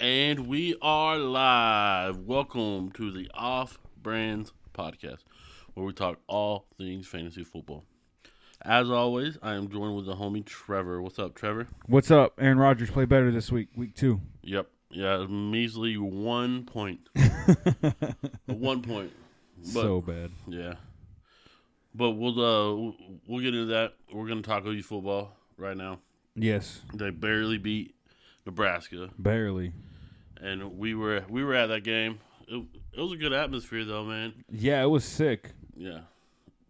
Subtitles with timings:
[0.00, 2.18] And we are live.
[2.18, 5.24] Welcome to the Off Brands Podcast,
[5.74, 7.84] where we talk all things fantasy football.
[8.62, 11.02] As always, I am joined with the homie Trevor.
[11.02, 11.66] What's up, Trevor?
[11.86, 12.34] What's up?
[12.38, 14.20] Aaron Rodgers play better this week, week two.
[14.42, 14.68] Yep.
[14.90, 17.00] Yeah, measly one point.
[18.46, 19.12] one point.
[19.74, 20.30] But, so bad.
[20.46, 20.74] Yeah.
[21.92, 22.92] But we'll uh
[23.26, 23.94] we'll get into that.
[24.12, 25.98] We're gonna talk OU football right now.
[26.36, 27.96] Yes, They barely beat
[28.46, 29.72] Nebraska, barely.
[30.40, 32.18] And we were we were at that game.
[32.46, 34.32] It, it was a good atmosphere though, man.
[34.50, 35.52] Yeah, it was sick.
[35.76, 36.00] Yeah,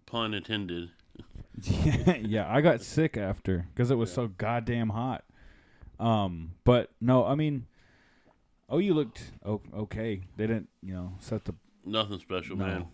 [0.06, 0.90] pun intended.
[1.62, 5.24] yeah, I got sick after because it was so goddamn hot.
[5.98, 7.66] Um, but no, I mean,
[8.68, 10.22] oh, you looked o- okay.
[10.36, 11.54] They didn't, you know, set the.
[11.84, 12.66] Nothing special, No.
[12.66, 12.86] man.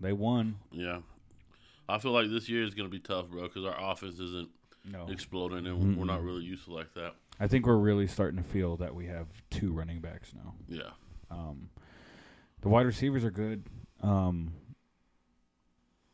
[0.00, 0.56] They won.
[0.70, 0.98] Yeah,
[1.88, 4.48] I feel like this year is gonna be tough, bro, because our offense isn't
[4.84, 7.14] No, exploding, and we're not really used to like that.
[7.42, 10.54] I think we're really starting to feel that we have two running backs now.
[10.68, 10.90] Yeah,
[11.28, 11.70] Um,
[12.60, 13.64] the wide receivers are good.
[14.00, 14.52] Um,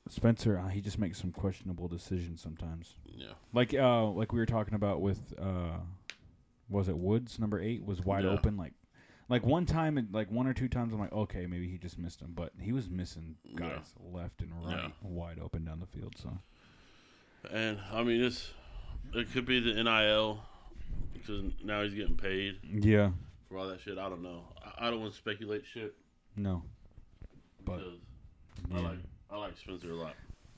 [0.09, 2.95] Spencer, uh, he just makes some questionable decisions sometimes.
[3.05, 5.81] yeah, Like uh like we were talking about with uh
[6.71, 8.31] was it Woods number 8 was wide Yeah.
[8.31, 8.73] open like
[9.29, 11.99] like one time and like one or two times I'm like okay maybe he just
[11.99, 13.57] missed him but he was missing Yeah.
[13.69, 14.89] guys left and right Yeah.
[15.03, 16.39] wide open down the field so
[17.51, 18.51] and I mean it's
[19.13, 20.41] it could be the NIL
[21.21, 23.11] because now he's getting paid yeah
[23.49, 23.97] for all that shit.
[23.99, 24.43] I don't know.
[24.65, 25.95] I, I don't want to speculate shit
[26.37, 26.63] no
[27.65, 27.93] But- because
[28.71, 28.77] yeah.
[28.79, 28.99] I like
[29.31, 30.15] I like Spencer a lot.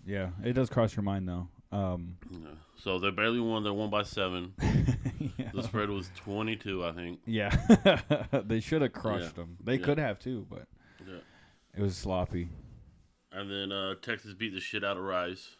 [0.06, 2.48] yeah it does cross your mind though um Yeah.
[2.83, 3.62] So they barely won.
[3.62, 4.55] They won by seven.
[5.39, 7.20] yeah, The spread was twenty two, I think.
[7.27, 7.55] yeah.
[8.45, 10.67] they should have crushed them they could have too but
[11.06, 11.19] Yeah.
[11.77, 12.48] it was sloppy
[13.33, 15.50] And then uh, Texas beat the shit out of Rice.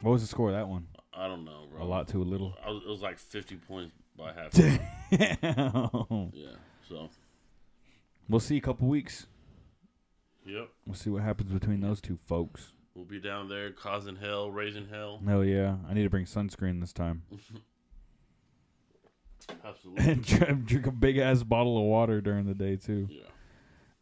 [0.00, 1.82] what was the score of that one I don't know, bro.
[1.82, 4.50] a lot to a little I was, it was like fifty points by half.
[4.52, 6.30] Damn.
[6.32, 6.56] yeah.
[6.88, 7.08] So.
[8.28, 9.26] we'll see a couple weeks
[10.46, 10.68] Yep.
[10.86, 14.88] we'll see what happens between those two folks We'll be down there causing hell, raising
[14.88, 15.20] hell.
[15.26, 15.76] Hell yeah.
[15.88, 17.22] I need to bring sunscreen this time.
[19.64, 20.12] Absolutely.
[20.12, 23.08] and drink drink a big ass bottle of water during the day too.
[23.10, 23.22] yeah.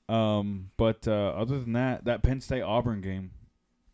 [0.09, 3.31] Um, but uh, other than that, that Penn State Auburn game,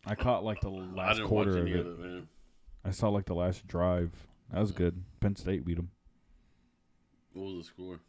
[0.05, 1.75] I caught like the last quarter of it.
[1.85, 2.27] of it, man.
[2.85, 4.11] I saw like the last drive.
[4.51, 5.03] That was good.
[5.19, 5.89] Penn State beat them.
[7.35, 7.99] What was the score?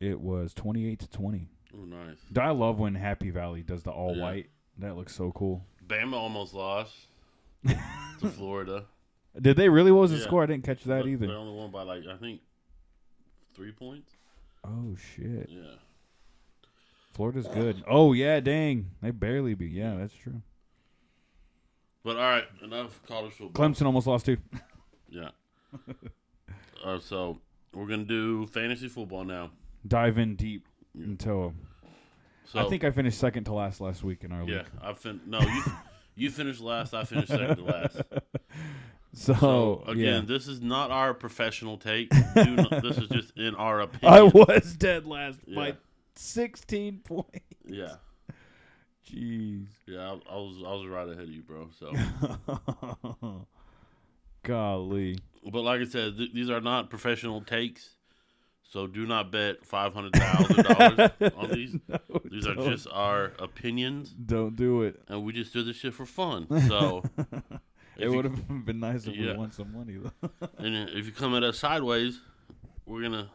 [0.00, 1.48] It was twenty eight to twenty.
[1.74, 2.18] Oh, nice.
[2.38, 4.22] I love when Happy Valley does the all Yeah.
[4.22, 4.50] white.
[4.78, 5.64] That looks so cool.
[5.86, 6.92] Bama almost lost
[7.66, 8.84] to Florida.
[9.40, 9.92] Did they really?
[9.92, 10.24] What was the Yeah.
[10.24, 10.42] score?
[10.42, 11.26] I didn't catch that But either.
[11.28, 12.40] They only won by like I think
[13.54, 14.12] three points.
[14.64, 15.48] Oh shit.
[15.48, 15.76] Yeah.
[17.12, 17.82] Florida's good.
[17.86, 18.90] Oh yeah, dang.
[19.00, 19.72] They barely beat.
[19.72, 20.42] Yeah, that's true.
[22.02, 23.68] But all right, enough college football.
[23.68, 24.36] Clemson almost lost too.
[25.08, 25.30] Yeah.
[26.84, 27.38] uh, so
[27.76, 29.50] we're gonna do fantasy football now.
[29.86, 31.04] Dive in deep Yeah.
[31.04, 31.54] until
[32.46, 34.66] So I think I finished second to last last week in our yeah, league.
[34.82, 35.20] Yeah, I fin.
[35.26, 35.62] No, you
[36.16, 36.94] you finished last.
[36.94, 38.00] I finished second to last.
[39.12, 40.20] So, So again, yeah.
[40.26, 42.10] this is not our professional take.
[42.34, 44.12] Do not, this is just in our opinion.
[44.12, 45.54] I was dead last Yeah.
[45.54, 45.76] by
[46.16, 47.40] 16 points.
[47.64, 47.94] Yeah,
[49.10, 49.68] Jeez.
[49.86, 50.00] yeah.
[50.00, 51.70] I, I was I was right ahead of you, bro.
[51.78, 53.46] So,
[54.46, 55.18] Golly.
[55.52, 57.90] but like I said, th- these are not professional takes.
[58.68, 61.76] So do not bet five hundred thousand dollars on these.
[61.88, 65.00] No, These are don't- just our opinions, Don't do it.
[65.08, 66.46] and we just do this shit for fun.
[66.68, 67.02] So,
[67.96, 69.32] It would have been nice if Yeah.
[69.32, 70.30] we won some money, though.
[70.58, 72.20] and if you come at us sideways,
[72.84, 73.30] we're gonna.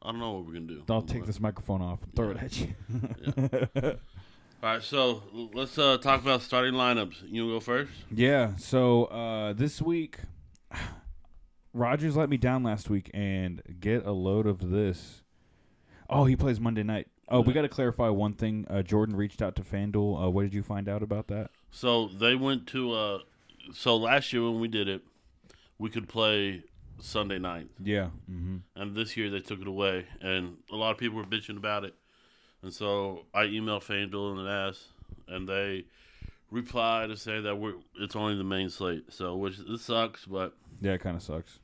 [0.00, 0.82] I don't know what we're gonna do.
[0.88, 3.98] I'll take this microphone off and throw it at you.
[4.62, 5.22] All right, so
[5.54, 7.16] let's uh, talk about starting lineups.
[7.26, 7.90] You go first?
[8.12, 8.54] Yeah.
[8.56, 10.18] So uh, this week,
[11.72, 15.22] Rodgers let me down last week, and get a load of this.
[16.08, 17.08] Oh, he plays Monday night.
[17.28, 18.64] Oh, we got to clarify one thing.
[18.70, 20.26] Uh, Jordan reached out to FanDuel.
[20.26, 21.50] Uh, what did you find out about that?
[21.72, 22.92] So they went to.
[22.92, 23.18] Uh,
[23.72, 25.02] so last year when we did it,
[25.78, 26.62] we could play
[27.00, 28.10] Sunday night, Yeah.
[28.30, 28.58] Mm-hmm.
[28.76, 31.84] and this year they took it away, and a lot of people were bitching about
[31.84, 31.94] it.
[32.62, 34.86] And so I emailed FanDuel and asked,
[35.28, 35.84] and they
[36.50, 39.12] replied to say that we're it's only the main slate.
[39.12, 41.58] So which this sucks, but Yeah, it kind of sucks.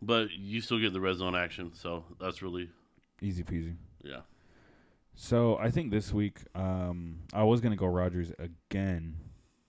[0.00, 2.68] but you still get the red zone action, so that's really
[3.20, 3.76] Easy peasy.
[4.02, 4.20] yeah.
[5.14, 9.16] So I think this week, um, I was gonna go Rodgers again,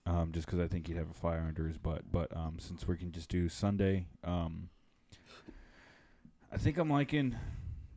[0.06, 2.10] um, just because I think he'd have a fire under his butt.
[2.10, 4.70] But um, since we can just do Sunday, um,
[6.50, 7.36] I think I'm liking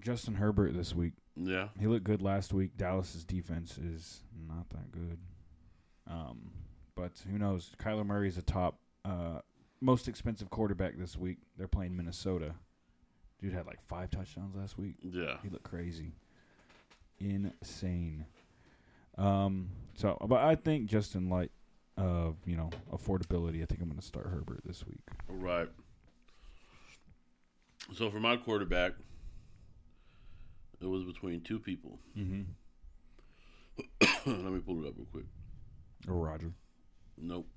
[0.02, 1.14] Justin Herbert this week.
[1.40, 1.70] Yeah.
[1.80, 2.78] He looked good last week.
[2.78, 5.20] Dallas's defense is not that good.
[6.10, 6.52] Um,
[6.96, 7.72] but who knows?
[7.80, 9.40] Kyler Murray's a top, uh,
[9.82, 11.38] most expensive quarterback this week.
[11.58, 12.56] They're playing Minnesota.
[13.40, 14.96] Dude had like five touchdowns last week.
[15.04, 15.38] Yeah.
[15.44, 16.14] He looked crazy,
[17.20, 18.26] insane.
[19.18, 19.70] Um.
[19.96, 21.52] So, but I think just in light
[21.98, 25.02] of you know affordability, I think I'm going to start Herbert this week.
[25.28, 25.70] Right.
[27.94, 28.94] So for my quarterback,
[30.82, 32.00] it was between two people.
[32.18, 32.42] Mm-hmm.
[34.26, 35.26] Let me pull it up real quick.
[36.08, 36.52] Or Roger.
[37.18, 37.48] Nope.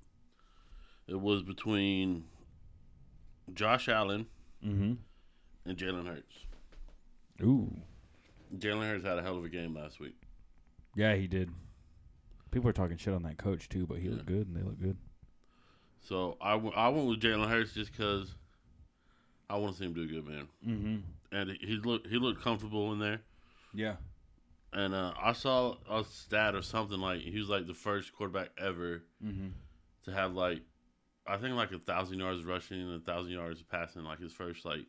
[1.06, 2.24] It was between
[3.54, 4.26] Josh Allen
[4.64, 4.92] Mm-hmm.
[5.70, 6.36] and Jalen Hurts.
[7.42, 7.74] Ooh.
[8.58, 10.14] Jalen Hurts had a hell of a game last week.
[10.94, 11.50] Yeah, he did.
[12.50, 14.16] People are talking shit on that coach too, but he Yeah.
[14.16, 14.98] looked good and they look good.
[16.02, 18.34] So I, w- I went with Jalen Hurts just because
[19.48, 20.48] I want to see him do good, man.
[20.66, 20.96] Mm-hmm.
[21.32, 23.20] And he looked he looked comfortable in there.
[23.74, 23.96] Yeah.
[24.72, 28.50] And uh, I saw a stat or something like he was like the first quarterback
[28.58, 29.48] ever Mm-hmm.
[30.04, 30.62] to have like
[31.26, 34.64] I think like a thousand yards rushing and a thousand yards passing like his first
[34.64, 34.86] like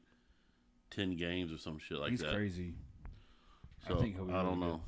[0.90, 2.28] ten games or some shit like He's that.
[2.30, 2.74] He's crazy.
[3.86, 4.82] I So I, think he'll be don't really know,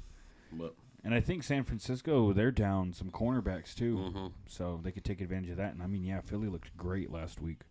[0.53, 4.31] but And I think San Francisco, they're down some cornerbacks too, mhm.
[4.47, 5.73] so they could take advantage of that.
[5.73, 7.61] And I mean, yeah, Philly looked great last week.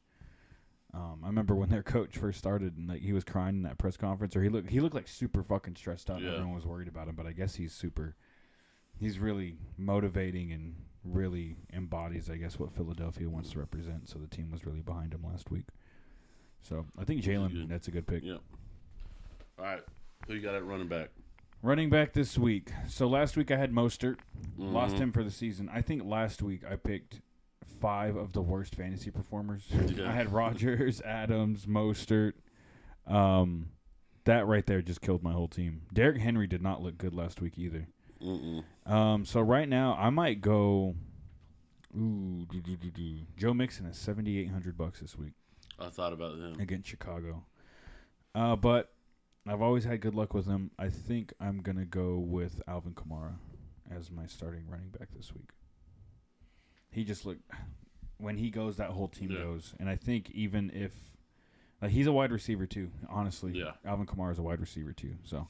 [0.95, 3.79] Um, I remember when their coach first started, and like he was crying in that
[3.79, 6.17] press conference, or he looked he looked like super fucking stressed out.
[6.19, 6.33] and Yeah.
[6.33, 8.15] Everyone was worried about him, but I guess he's super.
[8.99, 14.09] He's really motivating and really embodies, I guess, what Philadelphia wants to represent.
[14.09, 15.65] So the team was really behind him last week.
[16.61, 17.69] So I think Jalen, good.
[17.69, 18.23] that's a good pick.
[18.23, 18.37] yeah.
[19.59, 19.83] All right,
[20.27, 21.09] who you got at running back?
[21.63, 22.71] Running back this week.
[22.89, 24.19] So last week I had Mostert.
[24.59, 24.99] Lost Mhm.
[24.99, 25.69] him for the season.
[25.73, 27.21] I think last week I picked
[27.81, 29.67] five of the worst fantasy performers.
[29.71, 30.09] Yeah.
[30.09, 32.35] I had Rodgers, Adams, Mostert.
[33.07, 33.71] Um,
[34.25, 35.83] that right there just killed my whole team.
[35.93, 37.89] Derrick Henry did not look good last week either.
[38.23, 38.63] Mm-mm.
[38.87, 40.95] Um, so right now I might go.
[41.97, 43.17] Ooh, do, do, do, do.
[43.37, 45.33] Joe Mixon is seventy eight hundred bucks this week
[45.79, 46.57] I thought about him.
[46.61, 47.45] against Chicago.
[48.35, 48.93] Uh, but
[49.47, 50.71] I've always had good luck with him.
[50.79, 53.35] I think I'm gonna go with Alvin Kamara
[53.95, 55.51] as my starting running back this week.
[56.93, 57.43] He just looked
[58.19, 59.39] when he goes, that whole team Yeah.
[59.39, 60.93] goes, and I think even if
[61.81, 63.73] like he's a wide receiver too, honestly, Yeah.
[63.85, 65.17] Alvin Kamara is a wide receiver too.
[65.25, 65.49] So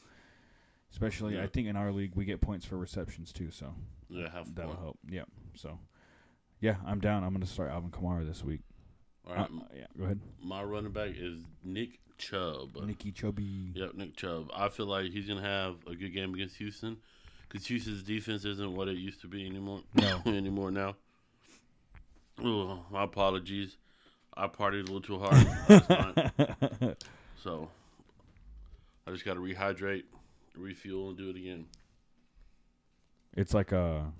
[0.90, 3.50] especially, I think in our league we get points for receptions too.
[3.50, 3.74] So
[4.08, 4.82] Yeah, have that'll fun.
[4.82, 4.98] help.
[5.08, 5.24] Yeah.
[5.54, 5.78] So
[6.60, 7.24] yeah, I'm down.
[7.24, 8.60] I'm gonna start Alvin Kamara this week.
[9.26, 10.20] All right, Uh, yeah, go ahead.
[10.40, 12.76] my running back is Nick Chubb.
[12.84, 13.72] Nicky Chubby.
[13.74, 14.50] Yep, Nick Chubb.
[14.54, 16.96] I feel like he's gonna have a good game against Houston,
[17.48, 19.82] because Houston's defense isn't what it used to be anymore.
[19.94, 20.22] No.
[20.26, 20.96] anymore now.
[22.44, 23.76] Ooh, my apologies.
[24.34, 25.88] I partied a little too hard last
[26.80, 27.04] night,
[27.42, 27.68] so
[29.06, 30.04] I just got to rehydrate,
[30.56, 31.66] refuel, and do it again.
[33.34, 34.10] It's like a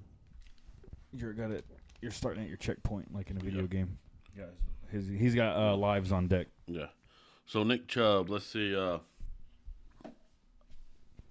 [1.15, 1.65] you're got it.
[2.03, 3.67] You're starting at your checkpoint, like in a video Yeah.
[3.69, 3.99] game.
[4.37, 4.47] Guys,
[4.91, 6.49] his he's got uh, lives on deck.
[6.67, 6.87] Yeah.
[7.47, 8.77] So Nick Chubb, let's see.
[8.77, 8.99] Uh,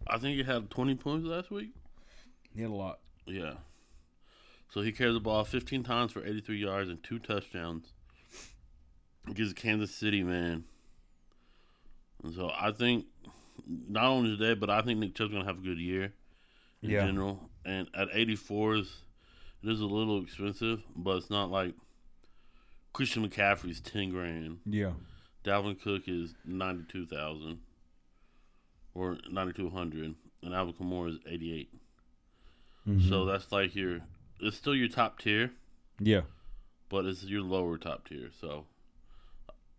[0.07, 1.69] I think he had 20 points last week.
[2.55, 2.99] He had a lot.
[3.25, 3.53] Yeah.
[4.73, 7.93] So he carried the ball 15 times for 83 yards and two touchdowns
[9.33, 10.63] Gives Kansas City, man.
[12.23, 13.05] And so I think
[13.67, 16.11] not only today, but I think Nick Chubb's gonna have a good year
[16.81, 17.05] in Yeah.
[17.05, 17.49] general.
[17.63, 19.03] And at 84s,
[19.61, 21.75] it is a little expensive, but it's not like
[22.93, 24.59] Christian McCaffrey's 10 grand.
[24.65, 24.93] Yeah,
[25.43, 27.59] Dalvin Cook is 92,000
[28.95, 31.69] or 9200 and Alvin Kamara is 88.
[32.87, 33.07] Mm-hmm.
[33.07, 34.01] So that's like your
[34.41, 35.51] it's still your top tier,
[35.99, 36.21] yeah,
[36.89, 38.29] but it's your lower top tier.
[38.39, 38.65] So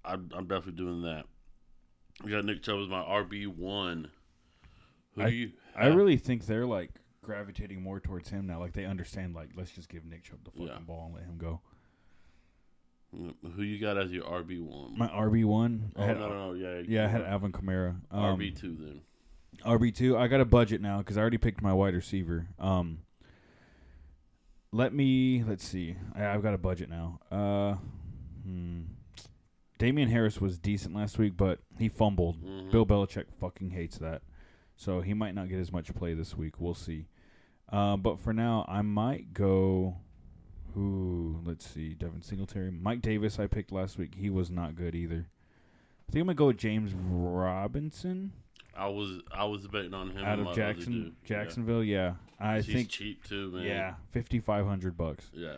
[0.05, 1.25] I'm, I'm definitely doing that.
[2.25, 4.09] We got Nick Chubb as my RB one.
[5.15, 5.53] Who I- do you?
[5.77, 5.95] I have?
[5.95, 6.91] really think they're like
[7.23, 8.61] gravitating more towards him now.
[8.61, 10.79] Like they understand, like let's just give Nick Chubb the fucking Yeah.
[10.87, 11.61] ball and let him go.
[13.57, 14.97] who you got as your RB one?
[14.99, 17.97] My RB one, oh no, no, no, yeah, yeah, I had Alvin Kamara.
[18.11, 19.01] Um, RB two then.
[19.67, 20.17] RB two.
[20.17, 22.47] I got a budget now because I already picked my wide receiver.
[22.59, 23.01] Um,
[24.73, 25.97] let me let's see.
[26.15, 27.19] I, I've got a budget now.
[27.31, 27.75] Uh,
[28.45, 28.81] hmm.
[29.79, 32.43] Damien Harris was decent last week, but he fumbled.
[32.43, 32.71] Mhm.
[32.71, 34.23] Bill Belichick fucking hates that,
[34.77, 36.61] so he might not get as much play this week.
[36.61, 37.07] We'll see.
[37.69, 39.97] Uh, but for now, I might go.
[40.75, 41.41] Who?
[41.45, 41.95] Let's see.
[41.95, 43.39] Devin Singletary, Mike Davis.
[43.39, 44.15] I picked last week.
[44.15, 45.27] He was not good either.
[46.09, 48.33] I think I'm gonna go with James Robinson
[48.77, 51.15] I was I was betting on him out of Jackson.
[51.25, 51.85] Jacksonville.
[51.85, 52.63] Yeah, I Yeah.
[52.63, 53.65] He's think cheap too, man.
[53.65, 55.57] yeah, fifty five hundred bucks, yeah,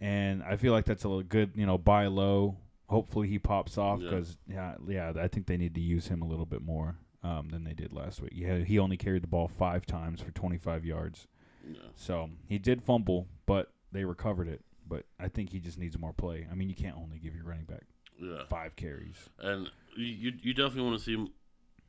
[0.00, 1.52] and I feel like that's a good.
[1.54, 2.56] You know, buy low.
[2.88, 6.26] Hopefully he pops off because yeah, yeah, I think they need to use him a
[6.26, 8.32] little bit more um, than they did last week.
[8.34, 11.26] Yeah, he only carried the ball five times for twenty five yards,
[11.66, 11.78] yeah.
[11.96, 14.60] so he did fumble, but they recovered it.
[14.86, 16.46] But I think he just needs more play.
[16.52, 17.84] I mean, you can't only give your running back
[18.20, 19.16] Yeah, five carries.
[19.38, 21.26] and you you, you definitely want to see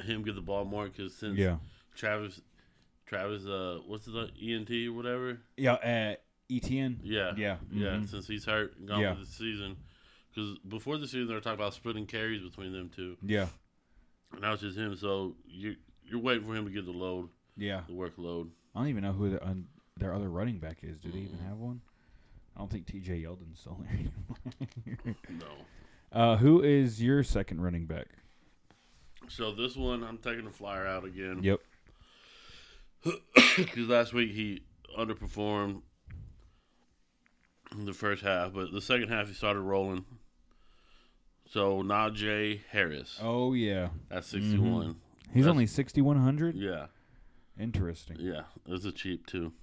[0.04, 1.58] him, get the ball more because since Yeah,
[1.96, 2.42] Travis
[3.06, 5.74] Travis uh what's the ENT or whatever yeah.
[5.74, 6.16] Uh,
[6.52, 6.98] ETN.
[7.04, 8.10] yeah Yeah, yeah mhm.
[8.10, 9.14] since he's hurt and gone Yeah.
[9.14, 9.78] for the season
[10.34, 13.48] because before the season they were talking about splitting carries between them two Yeah,
[14.32, 17.30] and now it's just him so you you're waiting for him to get the load
[17.58, 17.82] yeah.
[17.88, 21.00] the workload I don't even know who the, un, their other running back is.
[21.00, 21.48] Do they even Mm.
[21.48, 21.80] have one?
[22.56, 23.22] I don't think T.J.
[23.24, 25.16] Yeldon's still there anymore.
[25.30, 25.48] no
[26.12, 28.08] uh, who is your second running back?
[29.30, 31.60] So this one I'm taking the flyer out again Yep.
[33.58, 34.64] because last week he
[34.98, 35.82] underperformed
[37.78, 40.06] the first half, but the second half he started rolling.
[41.52, 44.96] So Najee Harris Oh yeah, at 61.
[45.28, 46.56] he's That's- only sixty one hundred.
[46.56, 46.88] Yeah,
[47.60, 48.18] Interesting.
[48.20, 49.54] yeah, it's a cheap too.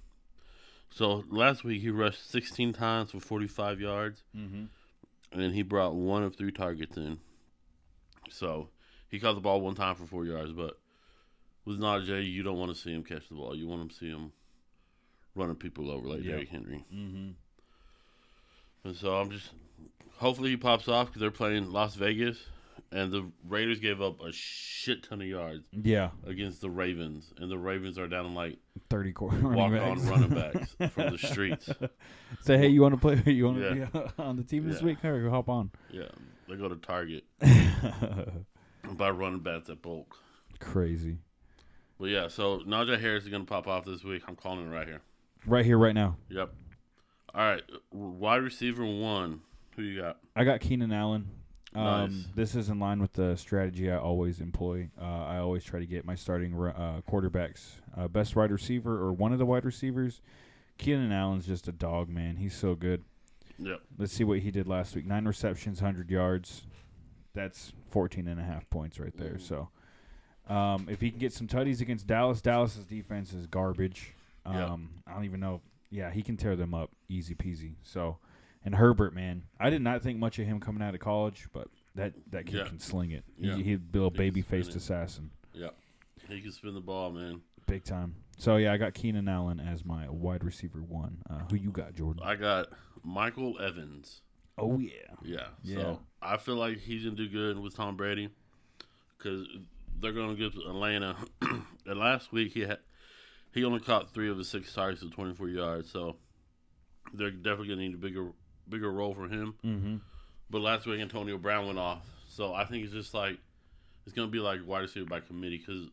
[0.89, 5.39] So last week he rushed 16 times for 45 yards, Mm-hmm.
[5.41, 7.17] and he brought one of three targets in.
[8.29, 8.69] So
[9.13, 10.79] he caught the ball one time for four yards, but
[11.65, 13.55] with Najee, you don't want to see him catch the ball.
[13.55, 14.31] You want to see him
[15.35, 16.31] running people over like Yeah.
[16.31, 16.83] Derrick Henry.
[16.91, 17.29] Mm-hmm.
[18.85, 19.51] And so I'm just
[20.17, 22.39] hopefully he pops off because they're playing Las Vegas,
[22.91, 27.51] and the Raiders gave up a shit ton of yards Yeah, against the Ravens, and
[27.51, 28.57] the Ravens are down like
[28.89, 31.69] thirty core walk on running backs from the streets.
[32.41, 33.21] Say, hey, you want to play?
[33.31, 33.85] You want to Yeah.
[34.01, 34.85] be on the team this Yeah.
[34.85, 35.01] week?
[35.01, 35.69] Hurry, hop on.
[35.91, 36.09] Yeah,
[36.49, 37.25] they go to Target
[38.91, 40.17] by running backs at bulk.
[40.59, 41.17] Crazy.
[41.99, 44.23] But yeah, so Najee Harris is gonna pop off this week.
[44.27, 45.01] I'm calling it right here.
[45.45, 46.17] Right here, right now.
[46.29, 46.53] Yep.
[47.35, 49.41] All right, wide receiver one.
[49.75, 50.19] Who you got?
[50.35, 51.29] I got Keenan Allen.
[51.75, 52.27] Um, Nice.
[52.35, 54.89] This is in line with the strategy I always employ.
[54.99, 59.11] Uh, I always try to get my starting uh, quarterbacks, uh, best wide receiver or
[59.11, 60.21] one of the wide receivers.
[60.77, 62.35] Keenan Allen's just a dog, man.
[62.35, 63.03] He's so good.
[63.57, 63.81] Yep.
[63.97, 65.05] Let's see what he did last week.
[65.05, 66.63] Nine receptions, 100 yards.
[67.33, 69.39] That's 14 and a half points right there.
[69.39, 69.69] So
[70.47, 74.13] um, if he can get some tutties against Dallas, Dallas's defense is garbage.
[74.45, 75.11] Um, Yeah.
[75.11, 75.61] I don't even know.
[75.89, 77.73] Yeah, he can tear them up easy peasy.
[77.83, 78.17] So,
[78.65, 81.67] and Herbert, man, I did not think much of him coming out of college, but
[81.95, 82.67] that that kid Yeah.
[82.67, 83.23] can sling it.
[83.37, 83.55] Yeah.
[83.55, 85.69] He, he'd be a baby faced assassin, Yeah,
[86.27, 87.41] He can spin the ball, man.
[87.67, 88.15] big time.
[88.37, 91.17] So yeah, I got Keenan Allen as my wide receiver one.
[91.29, 92.21] Uh, who you got, Jordan?
[92.25, 92.67] I got
[93.03, 94.21] Michael Evans.
[94.57, 94.91] Oh yeah,
[95.23, 95.47] Yeah.
[95.63, 95.77] Yeah.
[95.77, 98.29] So I feel like he's gonna do good with Tom Brady
[99.17, 99.47] because
[99.99, 101.15] they're gonna give Atlanta.
[101.41, 102.79] and last week he had
[103.53, 106.17] he only caught three of his six targets at 24 yards, so
[107.13, 108.31] they're definitely gonna need a bigger
[108.69, 109.55] bigger role for him.
[109.63, 109.95] mm-hmm.
[110.49, 113.37] But last week Antonio Brown went off, so I think it's just like
[114.05, 115.87] it's gonna be like wide receiver by committee because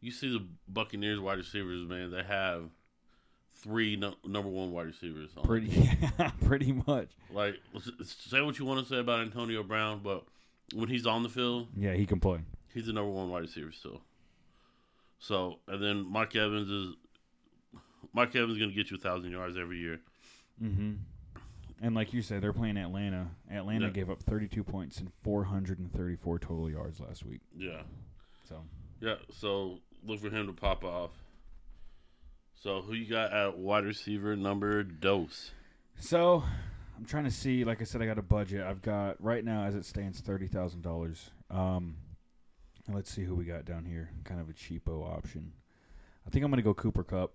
[0.00, 2.10] you see the Buccaneers wide receivers, man.
[2.10, 2.70] They have
[3.64, 5.30] three no, number one wide receivers.
[5.36, 5.90] On pretty,
[6.44, 7.08] pretty much.
[7.32, 7.56] like
[8.04, 10.22] say what you want to say about Antonio Brown, but
[10.74, 12.38] when he's on the field, Yeah, he can play.
[12.72, 14.00] he's the number one wide receiver still.
[15.18, 16.94] So and then Mike Evans is
[18.12, 20.00] Mike Evans is gonna get you a thousand yards every year.
[20.62, 20.92] Mm-hmm.
[21.82, 23.28] And like you said, they're playing Atlanta.
[23.50, 23.90] Atlanta Yeah.
[23.92, 27.40] gave up 32 points and 434 total yards last week.
[27.56, 27.82] Yeah,
[28.48, 28.62] So
[29.00, 29.16] yeah.
[29.32, 31.10] So look for him to pop off.
[32.60, 35.50] So who you got at wide receiver number dose?
[35.98, 36.42] So
[36.96, 37.64] I'm trying to see.
[37.64, 38.62] Like I said, I got a budget.
[38.62, 41.30] I've got right now, as it stands, thirty thousand dollars.
[41.50, 41.96] Um,
[42.92, 44.10] let's see who we got down here.
[44.24, 45.52] Kind of a cheapo option.
[46.26, 47.32] I think I'm gonna go Cooper Kupp.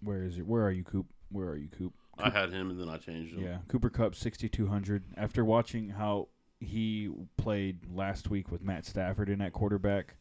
[0.00, 0.46] Where is it?
[0.46, 1.06] Where are you, Coop?
[1.30, 1.92] Where are you, Coop?
[2.18, 3.42] I had him and then I changed him.
[3.42, 5.04] Yeah, Cooper Kupp, 6,200.
[5.16, 6.28] After watching how
[6.60, 10.16] he played last week with Matt Stafford in that quarterback,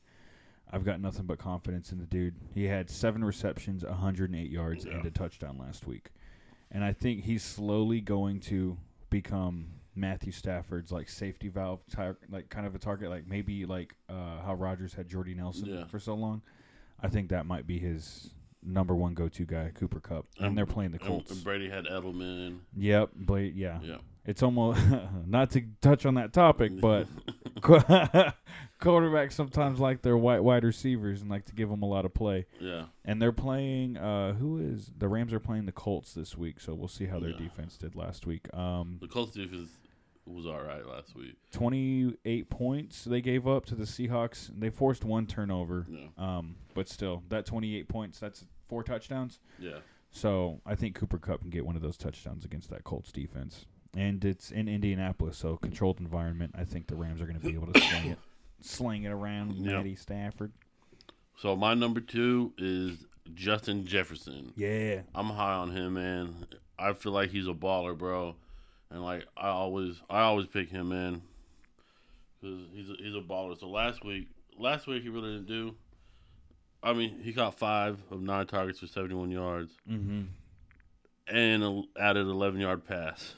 [0.72, 2.36] I've got nothing but confidence in the dude.
[2.53, 6.10] He had seven receptions, 108 yards, and a touchdown last week.
[6.72, 8.77] And I think he's slowly going to
[9.10, 13.95] become Matthew Stafford's like safety valve, tar- like kind of a target, like maybe like
[14.10, 15.86] uh, how Rodgers had Jordy Nelson Yeah.
[15.86, 16.41] for so long.
[17.01, 18.31] I think that might be his
[18.63, 21.31] number one go-to guy, Cooper Kupp, and, And- they're playing the Colts.
[21.31, 22.60] and Brady had Edelman.
[22.75, 23.55] Yep, Blade.
[23.55, 23.98] Yeah, Yeah.
[24.25, 24.79] It's almost
[25.27, 27.08] not to touch on that topic, but
[28.82, 32.13] quarterbacks sometimes like their white wide receivers and like to give them a lot of
[32.13, 32.46] play.
[32.60, 32.86] yeah.
[33.03, 33.98] And they're playing.
[33.98, 37.20] Uh, who is the Rams are playing the Colts this week, so we'll see how
[37.20, 37.38] their Yeah.
[37.38, 38.51] defense did last week.
[38.53, 39.70] Um, The Colts defense
[40.25, 41.36] was all right last week.
[41.51, 44.50] twenty eight points they gave up to the Seahawks.
[44.60, 45.86] They forced one turnover.
[45.89, 46.08] Yeah.
[46.17, 48.20] Um, but still, that twenty eight points.
[48.20, 49.39] That's four touchdowns.
[49.60, 49.77] Yeah.
[50.12, 53.65] So I think Cooper Kupp can get one of those touchdowns against that Colts defense.
[53.95, 56.53] And it's in Indianapolis, so controlled environment.
[56.57, 58.17] I think the Rams are going to be able to sling it,
[58.61, 59.73] sling it around Yep.
[59.77, 60.51] Matty Stafford.
[61.37, 64.51] So my number two is Justin Jefferson.
[64.55, 66.45] Yeah, I'm high on him, man.
[66.77, 68.35] I feel like he's a baller, bro.
[68.91, 71.21] And like I always, I always pick him in
[72.41, 73.57] because he's a, he's a baller.
[73.59, 75.73] So last week, last week he really didn't do.
[76.83, 80.21] I mean, he caught five of nine targets for 71 yards Mm-hmm.
[81.35, 83.35] and a, added 11 yard pass.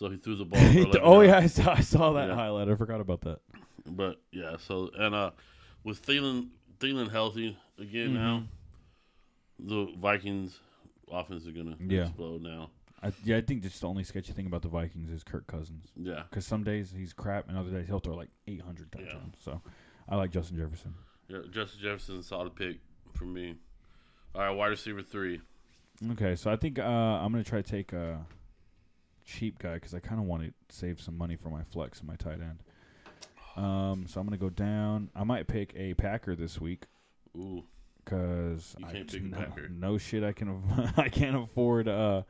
[0.00, 0.58] So he threw the ball.
[0.58, 2.34] For 11 oh yeah, I saw, I saw that Yeah.
[2.34, 2.68] highlight.
[2.70, 3.40] I forgot about that.
[3.86, 5.30] But yeah, so and uh,
[5.84, 8.44] with Thielen Thielen healthy again now,
[9.58, 10.58] the Vikings
[11.10, 12.02] offense is gonna Yeah.
[12.06, 12.70] explode now.
[13.02, 15.86] I, yeah, I think just the only sketchy thing about the Vikings is Kirk Cousins.
[15.96, 19.04] Yeah, Because some days he's crap, and other days he'll throw like 800 Yeah.
[19.04, 19.36] touchdowns.
[19.42, 19.60] So
[20.08, 20.94] I like Justin Jefferson.
[21.28, 21.40] yeah.
[21.50, 22.78] Justin Jefferson solid pick
[23.12, 23.54] for me.
[24.34, 25.40] All right, wide receiver three.
[26.12, 28.24] Okay, so I think uh, I'm gonna try to take a
[29.30, 32.08] cheap guy because I kind of want to save some money for my flex and
[32.08, 32.62] my tight end.
[33.56, 35.10] Um, so I'm gonna go down.
[35.14, 36.84] I might pick a Packer this week
[37.36, 37.64] Ooh,
[38.04, 39.68] because I can't pick a no, Packer.
[39.68, 40.24] no shit.
[40.24, 40.62] I can
[40.96, 42.22] I can't afford uh,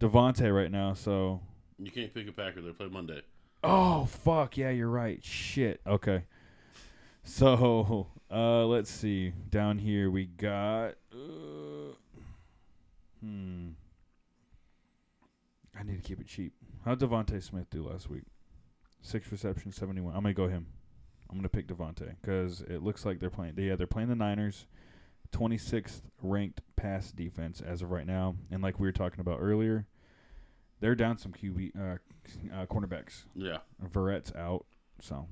[0.00, 0.94] Davante right now.
[0.94, 1.40] So
[1.78, 2.60] you can't pick a Packer.
[2.60, 3.22] They play Monday.
[3.62, 5.22] oh fuck yeah, you're right.
[5.24, 5.80] Shit.
[5.86, 6.24] Okay.
[7.22, 9.32] So uh, let's see.
[9.50, 10.94] Down here we got.
[11.12, 11.94] Uh,
[13.20, 13.65] hmm.
[15.78, 16.52] I need to keep it cheap.
[16.84, 18.24] How'd DeVonta Smith do last week?
[19.02, 20.14] Six receptions, seventy-one.
[20.14, 20.66] I'm gonna go him.
[21.30, 23.54] I'm gonna pick DeVonta because it looks like they're playing.
[23.56, 24.66] Yeah, they're playing the Niners.
[25.32, 29.86] 26th ranked pass defense as of right now, and like we were talking about earlier,
[30.80, 31.96] they're down some QB uh,
[32.54, 33.24] uh, cornerbacks.
[33.34, 33.58] Yeah.
[33.84, 34.66] Verrett's out,
[35.00, 35.26] so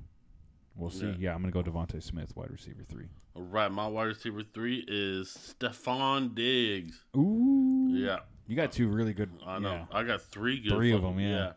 [0.75, 1.07] we'll see.
[1.07, 1.15] Yeah.
[1.19, 3.07] Yeah, I'm gonna go DeVonta Smith, wide receiver three.
[3.35, 7.03] All right, my wide receiver three is Stefon Diggs.
[7.15, 9.29] Ooh, Yeah, you got two really good.
[9.45, 9.71] I know.
[9.91, 9.97] Yeah.
[9.97, 10.71] I got three good.
[10.73, 11.53] Three of them, yeah.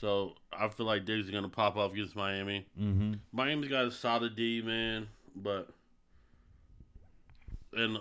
[0.00, 2.66] So I feel like Diggs is gonna pop off against Miami.
[2.80, 3.14] Mm-hmm.
[3.32, 5.68] Miami's got a solid D, man, but
[7.72, 7.98] and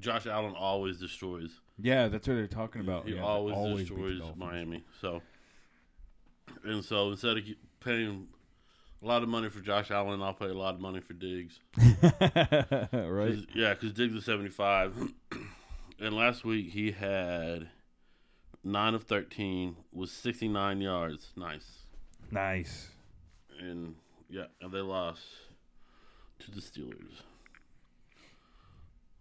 [0.00, 1.60] Josh Allen always destroys.
[1.80, 3.06] Yeah, that's what they're talking about.
[3.06, 3.54] He yeah, always,
[3.88, 4.82] the destroys Miami.
[5.00, 5.22] So
[6.64, 7.44] and so instead of
[7.80, 8.26] paying
[9.02, 11.60] a lot of money for Josh Allen, I'll pay a lot of money for Diggs.
[11.76, 12.10] right?
[12.92, 14.94] 'Cause- Yeah, because Diggs is seventy five,
[16.00, 17.68] and last week he had
[18.64, 21.32] nine of thirteen with sixty nine yards.
[21.36, 21.66] Nice.
[22.30, 22.88] Nice.
[23.60, 23.94] and
[24.28, 25.22] yeah, and they lost
[26.40, 27.22] to the Steelers.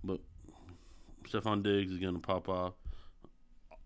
[0.04, 0.20] But
[1.28, 2.74] Stefon Diggs is gonna pop off.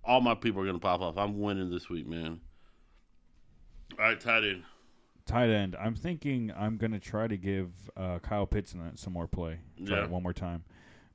[0.04, 1.18] All my people are gonna pop off.
[1.18, 2.40] I'm winning this week, man.
[4.00, 4.64] All right, tight end.
[5.26, 5.76] Tight end.
[5.80, 9.60] I'm thinking I'm gonna try to give uh, Kyle Pitts some more play.
[9.86, 10.04] Try Yeah.
[10.06, 10.64] it one more time,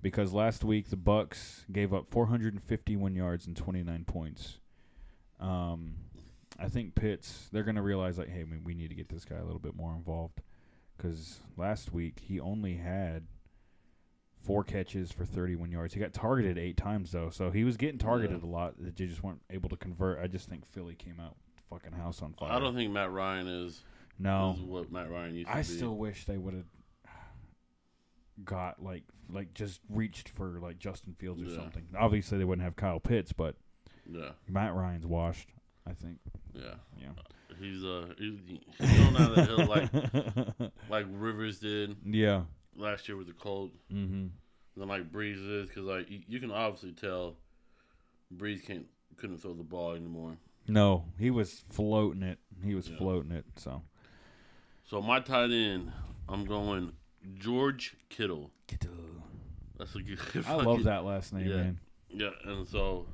[0.02, 4.58] because last week the Bucs gave up 451 yards and 29 points.
[5.40, 5.96] Um,
[6.58, 7.48] I think Pitts.
[7.52, 9.74] They're gonna realize like, hey, we, we need to get this guy a little bit
[9.74, 10.40] more involved,
[10.96, 13.26] because last week he only had
[14.42, 15.92] four catches for 31 yards.
[15.92, 18.74] He got targeted eight times though, so he was getting targeted a lot.
[18.78, 20.20] They just weren't able to convert.
[20.20, 21.36] I just think Philly came out
[21.68, 22.52] fucking house on fire.
[22.52, 23.82] I don't think Matt Ryan is,
[24.18, 24.54] no.
[24.56, 25.58] is what Matt Ryan used to be.
[25.58, 26.64] I still wish they would have
[28.44, 31.56] got like like just reached for like Justin Fields or Yeah.
[31.56, 31.84] something.
[31.98, 33.56] Obviously they wouldn't have Kyle Pitts, but
[34.10, 35.48] yeah, Matt Ryan's washed.
[35.88, 36.18] I think.
[36.52, 36.74] yeah.
[37.00, 37.08] Yeah.
[37.60, 38.34] He's uh he's,
[38.78, 42.42] he's going down the hill like like Rivers did yeah.
[42.76, 43.76] last year with the Colts.
[43.92, 44.26] Mm-hmm.
[44.76, 47.36] than like Brees is because like you, you can obviously tell
[48.36, 50.36] Brees can't couldn't throw the ball anymore.
[50.68, 52.38] No, he was floating it.
[52.64, 52.98] He was Yeah.
[52.98, 53.44] floating it.
[53.56, 53.82] So.
[54.84, 55.90] So my tight end,
[56.28, 56.92] I'm going
[57.34, 58.50] George Kittle.
[58.66, 58.92] Kittle.
[59.78, 60.18] That's a good.
[60.46, 61.56] I love that last name, Yeah.
[61.56, 61.78] man.
[62.08, 63.06] Yeah, and so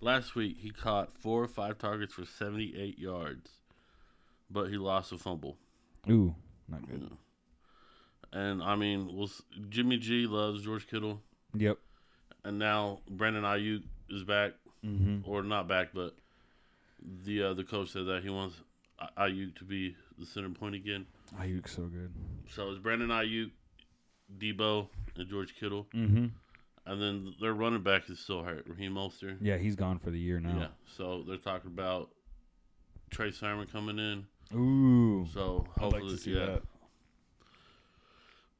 [0.00, 3.50] last week he caught four or five targets for 78 yards,
[4.50, 5.56] but he lost a fumble.
[6.08, 6.34] Ooh,
[6.68, 7.02] not good.
[7.10, 8.38] Yeah.
[8.40, 9.30] And I mean, we'll,
[9.68, 11.20] Jimmy G loves George Kittle,
[11.54, 11.78] Yep.
[12.44, 14.52] and now Brandon Aiyuk is back,
[14.86, 15.28] Mm-hmm.
[15.30, 16.14] or not back, but
[17.24, 18.54] the uh, the coach said that he wants
[19.18, 21.06] Aiyuk to be the center point again.
[21.38, 22.12] Aiyuk's so good.
[22.54, 23.50] So it's Brandon Aiyuk,
[24.38, 26.26] Deebo, and George Kittle, Mm-hmm.
[26.86, 29.38] and then their running back is still hurt, Raheem Mostert.
[29.40, 30.58] Yeah, he's gone for the year now.
[30.58, 30.66] Yeah.
[30.96, 32.10] So they're talking about
[33.10, 34.26] Trey Sermon coming in.
[34.56, 35.26] Ooh.
[35.32, 36.46] So like hopefully, see yeah.
[36.46, 36.62] that.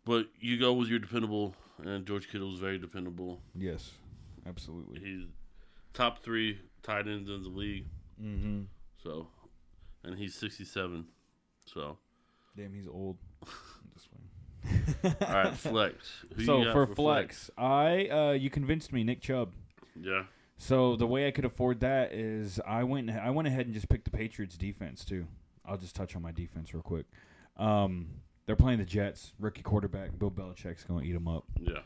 [0.04, 1.54] But you go with your dependable,
[1.85, 3.40] and George Kittle's very dependable.
[3.59, 3.92] Yes.
[4.46, 5.00] Absolutely.
[5.00, 5.26] He's
[5.92, 7.87] top three tight ends in the league.
[8.22, 8.62] Mm-hmm.
[9.02, 9.28] So,
[10.02, 11.06] and he's sixty-seven.
[11.66, 11.98] So,
[12.56, 13.16] Damn, he's old.
[13.94, 15.14] This way.
[15.26, 15.96] all right, flex.
[16.36, 19.52] Who so you got for, flex, I uh, you convinced me, Nick Chubb.
[20.00, 20.24] Yeah.
[20.58, 23.88] So the way I could afford that is I went I went ahead and just
[23.88, 25.26] picked the Patriots defense too.
[25.64, 27.06] I'll just touch on my defense real quick.
[27.56, 28.08] Um,
[28.46, 31.44] they're playing the Jets, rookie quarterback Bill Belichick's going to eat them up.
[31.60, 31.78] Yeah.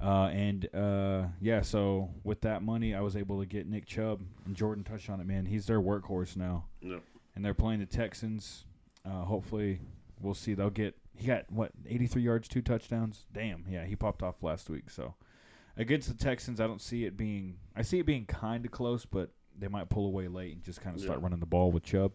[0.00, 4.20] Uh, and uh, yeah, so with that money, I was able to get Nick Chubb
[4.46, 5.26] and Jordan touched on it.
[5.26, 7.02] Man, he's their workhorse now, Yep.
[7.34, 8.64] and they're playing the Texans.
[9.04, 9.80] Uh, hopefully,
[10.20, 10.54] we'll see.
[10.54, 10.96] They'll get.
[11.14, 13.26] He got what 83 yards, two touchdowns.
[13.32, 14.88] Damn, yeah, he popped off last week.
[14.90, 15.14] So
[15.76, 17.56] against the Texans, I don't see it being.
[17.74, 20.80] I see it being kind of close, but they might pull away late and just
[20.80, 21.24] kind of start Yeah.
[21.24, 22.12] running the ball with Chubb.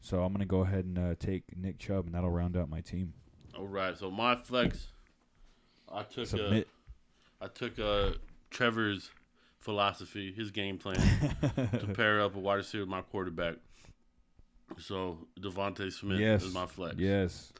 [0.00, 2.80] So I'm gonna go ahead and uh, take Nick Chubb, and that'll round out my
[2.80, 3.12] team.
[3.56, 3.96] All right.
[3.96, 4.86] So my flex,
[5.92, 6.68] I took uh, Submit.
[7.40, 8.10] I took uh,
[8.50, 9.10] Trevor's
[9.58, 10.96] philosophy, his game plan
[11.56, 13.56] to pair up a wide receiver with my quarterback.
[14.78, 16.42] So DeVonta Smith yes.
[16.42, 16.96] is my flex.
[16.96, 17.52] Yes.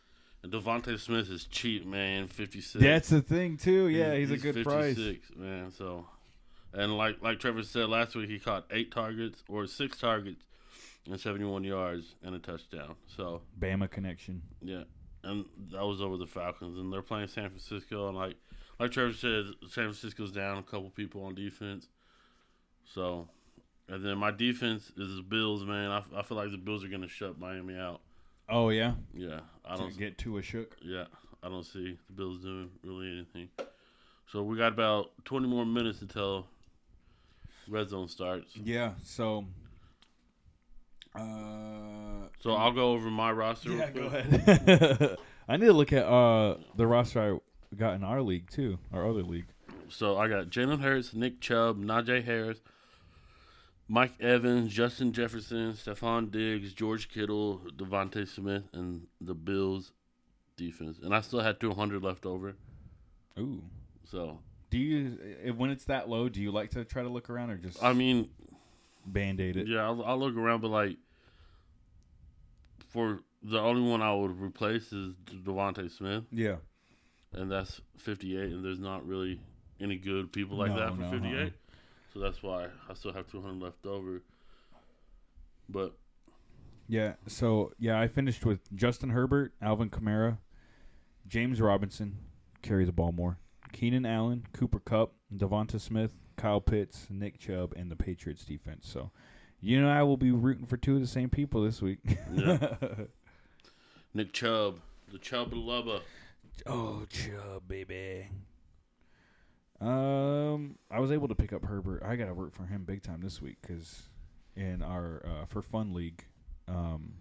[0.42, 2.26] And DeVonta Smith is cheap, man.
[2.26, 2.82] Fifty six.
[2.82, 3.88] That's the thing too.
[3.88, 4.96] Yeah, he's, a good price.
[4.96, 5.70] 56, man.
[5.70, 6.06] So,
[6.72, 10.42] and like like Trevor said last week, he caught eight targets or six targets
[11.06, 12.96] and seventy one yards and a touchdown.
[13.16, 14.42] So Bama connection.
[14.60, 14.82] yeah,
[15.22, 18.36] and that was over the Falcons, and they're playing San Francisco, and like
[18.78, 21.88] like Trevor said, San Francisco's down a couple people on defense.
[22.84, 23.28] So,
[23.88, 25.90] and then my defense is the Bills, man.
[25.90, 28.00] I, I feel like the Bills are gonna shut Miami out.
[28.48, 28.94] Oh yeah.
[29.14, 30.76] Yeah, I don't get too a shook.
[30.82, 31.04] yeah,
[31.42, 33.48] I don't see the Bills doing really anything.
[34.30, 36.46] So we got about 20 more minutes until
[37.68, 38.56] red zone starts.
[38.56, 38.92] Yeah.
[39.04, 39.46] So.
[41.14, 42.28] Uh.
[42.40, 43.70] So I'll go over my roster.
[43.70, 45.16] Yeah, go ahead.
[45.48, 47.38] I need to look at uh the roster
[47.72, 49.46] I got in our league too, our other league.
[49.88, 52.60] So I got Jalen Hurts, Nick Chubb, Najee Harris,
[53.92, 59.92] Mike Evans, Justin Jefferson, Stefon Diggs, George Kittle, DeVonta Smith, and the Bills
[60.56, 60.98] defense.
[61.02, 62.54] And I still had 200 left over.
[63.38, 63.62] Ooh.
[64.04, 64.38] So
[64.70, 66.30] Do you eh, when it's that low?
[66.30, 68.30] Do you like to try to look around or just I mean,
[69.04, 69.66] band aid it?
[69.68, 70.96] Yeah, I'll, I'll look around, but like
[72.88, 76.56] for the only one I would replace is DeVonta Smith, Yeah.
[77.34, 79.38] and that's 58, and there's not really
[79.80, 81.34] any good people like No, that for no, 58.
[81.42, 81.50] uh-uh.
[82.12, 84.22] So that's why I still have 200 left over.
[85.68, 85.94] But
[86.88, 87.14] Yeah.
[87.26, 90.38] So yeah, I finished with Justin Herbert, Alvin Kamara,
[91.26, 92.18] James Robinson,
[92.60, 93.38] carry the ball more,
[93.72, 98.88] Keenan Allen, Cooper Kupp, DeVonta Smith, Kyle Pitts, Nick Chubb, and the Patriots defense.
[98.88, 99.10] So
[99.60, 102.00] you and I will be rooting for two of the same people this week.
[102.32, 102.74] Yeah.
[104.14, 106.00] Nick Chubb, the Chubb lover.
[106.66, 108.28] oh, Chubb, baby.
[109.82, 112.02] Um, I was able to pick up Herbert.
[112.06, 114.02] I got to work for him big time this week because
[114.54, 116.24] in our uh, for fun league,
[116.68, 117.14] um,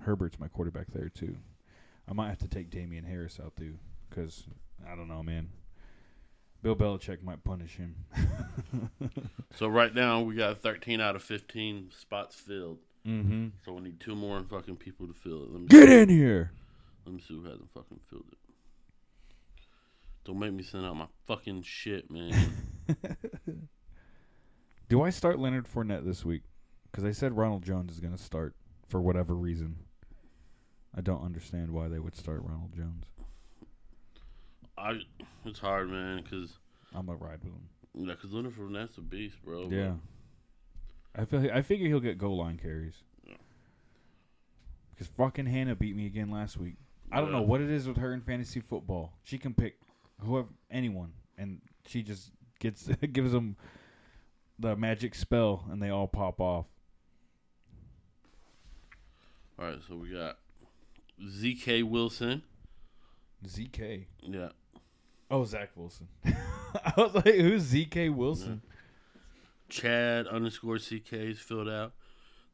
[0.00, 1.36] Herbert's my quarterback there too.
[2.08, 3.74] I might have to take Damien Harris out too
[4.08, 4.44] because
[4.90, 5.50] I don't know, man.
[6.62, 7.94] Bill Belichick might punish him.
[9.56, 12.78] So right now we got 13 out of 15 spots filled.
[13.04, 13.48] mm-hmm.
[13.64, 15.50] So we need two more fucking people to fill it.
[15.50, 16.52] Let me Get in here.
[17.04, 18.38] Let me see who hasn't fucking filled it.
[20.28, 22.52] Don't make me send out my fucking shit, man.
[24.90, 26.42] Do I start Leonard Fournette this week?
[26.90, 28.54] Because I said Ronald Jones is going to start
[28.88, 29.76] for whatever reason.
[30.94, 33.06] I don't understand why they would start Ronald Jones.
[34.76, 35.00] I
[35.46, 36.58] it's hard, man, because
[36.94, 38.06] I'm gonna ride with him.
[38.06, 39.68] yeah, cause Leonard Fournette's a beast, bro.
[39.70, 39.94] Yeah,
[41.16, 41.50] I feel.
[41.52, 43.02] I figure he'll get goal line carries.
[43.26, 43.34] Yeah.
[44.90, 46.76] Because fucking Hannah beat me again last week.
[47.10, 49.14] I don't know what it is with her in fantasy football.
[49.24, 49.78] She can pick
[50.24, 53.56] whoever, anyone, and she just gets gives them
[54.58, 56.66] the magic spell, and they all pop off.
[59.58, 60.38] All right, so we got
[61.28, 61.82] Z.K.
[61.82, 62.42] Wilson.
[63.46, 64.04] ZK.
[64.22, 64.48] Yeah,
[65.30, 66.08] Oh, Zach Wilson.
[66.24, 68.62] I was like, who's ZK Wilson?
[69.68, 71.16] Chad underscore C.K.
[71.30, 71.92] is filled out.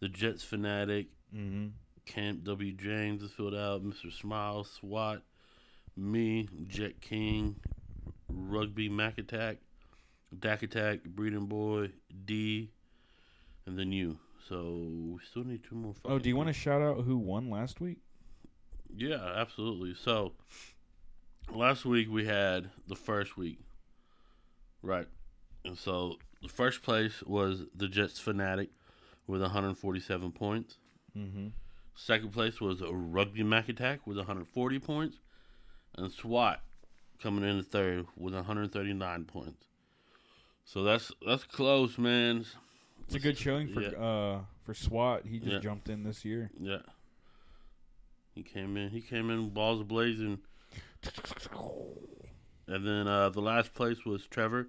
[0.00, 1.06] The Jets fanatic.
[1.34, 1.68] Mm-hmm.
[2.06, 2.72] Camp W.
[2.72, 3.82] James is filled out.
[3.84, 4.12] Mr.
[4.12, 5.22] Smile, SWAT,
[5.96, 7.56] me, Jet King,
[8.28, 9.58] Rugby Mac Attack,
[10.38, 11.90] Dak Attack, Breeding Boy,
[12.24, 12.70] D,
[13.66, 14.18] and then you.
[14.48, 15.94] So we still need two more.
[16.04, 17.98] Oh, do you want to shout out who won last week?
[18.94, 19.94] Yeah, absolutely.
[19.94, 20.32] So
[21.52, 23.58] last week we had the first week,
[24.82, 25.06] right?
[25.64, 28.70] And so the first place was the Jets Fanatic
[29.26, 30.76] with 147 points.
[31.16, 31.48] Mm-hmm.
[31.96, 35.20] Second place was a Rugby Mac Attack with 140 points,
[35.96, 36.60] and SWAT
[37.22, 39.64] coming in third with 139 points.
[40.64, 42.44] So that's that's close, man.
[43.06, 43.88] It's a good showing for Yeah.
[43.90, 45.26] uh for SWAT.
[45.26, 45.58] He just Yeah.
[45.58, 46.50] jumped in this year.
[46.58, 46.78] Yeah.
[48.34, 48.90] He came in.
[48.90, 50.38] He came in balls blazing.
[52.66, 54.66] And then uh, the last place was Trevor.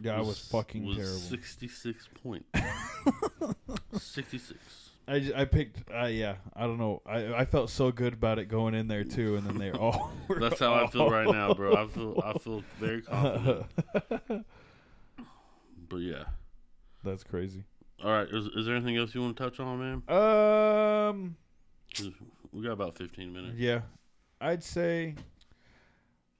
[0.00, 1.18] Yeah, I was fucking was terrible.
[1.18, 2.46] 66 points.
[3.98, 4.87] 66.
[5.08, 8.46] I, I picked uh, yeah I don't know I I felt so good about it
[8.46, 11.54] going in there too and then they all were That's how I feel right now,
[11.54, 11.74] bro.
[11.74, 13.66] I feel I feel very confident.
[15.88, 16.24] But yeah.
[17.02, 17.64] That's crazy.
[18.04, 18.28] All right.
[18.28, 20.14] Is, is there anything else you want to touch on, man?
[20.14, 21.36] Um,
[22.52, 23.54] We got about 15 minutes.
[23.56, 23.80] Yeah,
[24.40, 25.14] I'd say.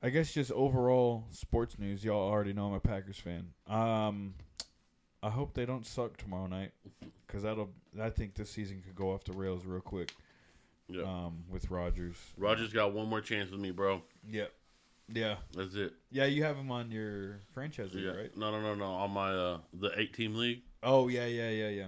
[0.02, 2.04] I guess just overall sports news.
[2.04, 3.48] Y'all already know I'm a Packers fan.
[3.66, 4.35] Um,
[5.22, 6.70] I hope they don't suck tomorrow night,
[7.26, 7.70] because that'll.
[8.00, 10.12] I think this season could go off the rails real quick.
[10.88, 11.02] Yeah.
[11.02, 12.16] Um, with Rodgers.
[12.37, 14.02] Rodgers got one more chance with me, bro.
[14.31, 14.52] Yep.
[15.12, 15.37] Yeah.
[15.54, 15.92] That's it.
[16.11, 18.12] Yeah, you have him on your franchise league, Yeah.
[18.12, 18.37] right?
[18.37, 18.85] No, no, no, no.
[18.87, 20.62] On my uh the eight team league.
[20.83, 21.87] Oh yeah, yeah, yeah, yeah.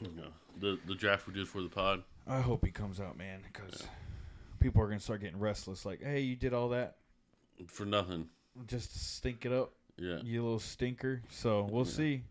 [0.00, 0.08] Yeah.
[0.58, 2.02] The the draft we did for the pod.
[2.26, 3.82] I hope he comes out, man, because
[4.60, 5.84] people are gonna start getting restless.
[5.84, 6.96] Like, hey, you did all that
[7.66, 8.28] For nothing.
[8.66, 10.20] just to stink it up, Yeah.
[10.22, 11.22] you little stinker.
[11.30, 11.90] So we'll Yeah.
[11.92, 12.22] see.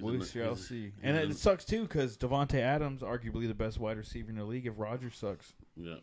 [0.00, 0.92] We shall see.
[1.02, 4.66] And it sucks too because Davante Adams, arguably the best wide receiver in the league.
[4.66, 5.96] If Rodgers sucks, Yeah.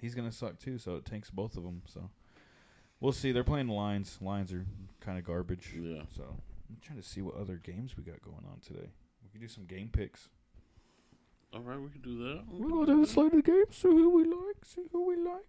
[0.00, 0.78] he's gonna suck too.
[0.78, 1.82] So it tanks both of them.
[1.86, 2.10] So
[3.00, 3.32] we'll see.
[3.32, 4.18] They're playing the Lions.
[4.20, 4.66] Lions are
[5.00, 5.74] kind of garbage.
[5.78, 6.02] Yeah.
[6.16, 6.24] So
[6.68, 8.88] I'm trying to see what other games we got going on today.
[9.22, 10.28] We can do some game picks.
[11.54, 12.44] All right, we can do that.
[12.50, 13.12] We We're gonna do do the that.
[13.12, 15.46] slate of the game, see who we like, see who we like.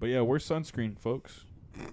[0.00, 1.44] But yeah, we're sunscreen, folks.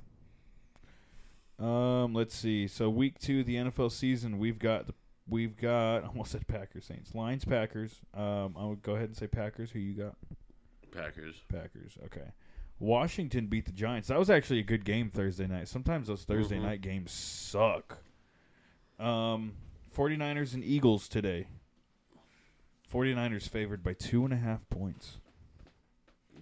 [1.59, 2.67] Um, let's see.
[2.67, 4.93] So week two of the NFL season, we've got the
[5.29, 7.13] we've got I almost said Packers Saints.
[7.15, 7.99] Lions Packers.
[8.13, 9.71] Um, I would go ahead and say Packers.
[9.71, 10.15] Who you got?
[10.91, 11.35] Packers.
[11.49, 11.97] Packers.
[12.05, 12.27] Okay.
[12.79, 14.07] Washington beat the Giants.
[14.07, 15.67] That was actually a good game Thursday night.
[15.67, 16.61] Sometimes those Thursday Mhm.
[16.63, 17.97] night games suck.
[18.99, 19.53] Um,
[19.95, 21.47] 49ers and Eagles today.
[22.91, 25.17] 49ers favored by two and a half points.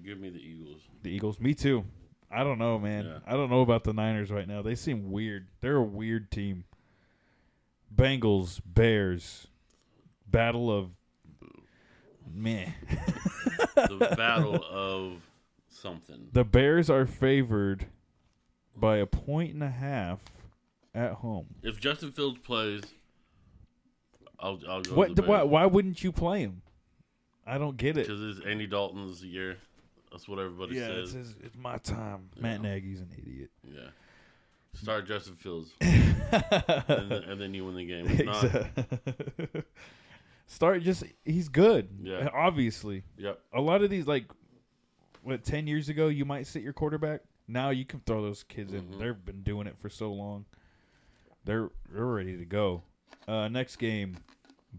[0.03, 0.81] Give me the Eagles.
[1.01, 1.39] The Eagles.
[1.39, 1.83] Me too.
[2.31, 3.05] I don't know, man.
[3.05, 3.19] Yeah.
[3.25, 4.61] I don't know about the Niners right now.
[4.61, 5.47] They seem weird.
[5.61, 6.65] They're a weird team.
[7.93, 9.47] Bengals, Bears,
[10.29, 10.91] battle of
[12.33, 12.69] meh.
[13.75, 15.21] The battle of
[15.69, 16.29] something.
[16.33, 17.87] The Bears are favored
[18.75, 20.19] by a point and a half
[20.93, 21.47] at home.
[21.63, 22.83] If Justin Fields plays,
[24.39, 24.95] I'll I'll go.
[24.95, 25.25] What?
[25.25, 26.61] Why, why wouldn't you play him?
[27.45, 28.07] I don't get it.
[28.07, 29.57] Because it's Andy Dalton's year.
[30.11, 31.11] That's what everybody Yeah, says.
[31.11, 32.29] says it's my time.
[32.39, 33.49] Matt Nagy's an idiot.
[33.63, 33.89] Yeah.
[34.81, 36.15] Start Justin Fields, and,
[36.87, 38.05] then, and then you win the game.
[38.07, 39.63] If not, Exa-
[40.47, 41.89] Start just he's good.
[42.01, 42.29] Yeah.
[42.33, 43.03] Obviously.
[43.17, 43.39] yep.
[43.53, 44.25] A lot of these like
[45.23, 47.21] what 10 years ago you might sit your quarterback.
[47.49, 48.83] Now you can throw those kids in.
[48.83, 48.99] Mhm.
[48.99, 50.45] They've been doing it for so long.
[51.43, 52.83] They're they're ready to go.
[53.27, 54.17] Uh, next game,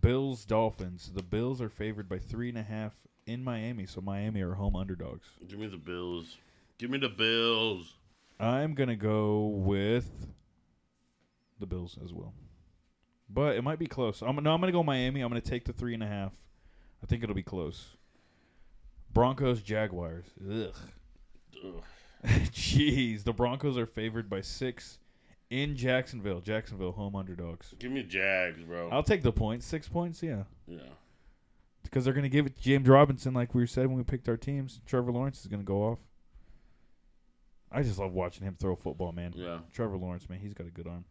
[0.01, 1.11] Bills Dolphins.
[1.15, 2.95] The Bills are favored by three and a half
[3.27, 5.27] in Miami, so Miami are home underdogs.
[5.49, 6.37] Give me the Bills.
[6.79, 7.95] Give me the Bills.
[8.40, 10.09] I'm gonna go with
[11.59, 12.33] the Bills as well,
[13.29, 14.22] but it might be close.
[14.22, 15.20] I'm no, I'm gonna go Miami.
[15.20, 16.33] I'm gonna take the three and a half.
[17.03, 17.96] I think it'll be close.
[19.12, 20.27] Broncos Jaguars.
[20.48, 20.74] Ugh.
[21.64, 21.83] Ugh.
[22.27, 24.98] Jeez, the Broncos are favored by six
[25.51, 26.40] in Jacksonville.
[26.40, 27.74] Jacksonville home underdogs.
[27.79, 28.88] Give me Jags, bro.
[28.90, 29.66] I'll take the points.
[29.66, 30.81] Six points, yeah, yeah.
[31.83, 34.37] because they're gonna give it to James Robinson, like we said when we picked our
[34.37, 34.81] teams.
[34.87, 35.98] Trevor Lawrence is gonna go off.
[37.71, 39.33] I just love watching him throw football, man.
[39.37, 39.59] Yeah.
[39.73, 41.05] Trevor Lawrence, man, he's got a good arm.